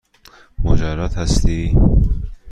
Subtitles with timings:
[0.63, 1.75] مجرد هستی؟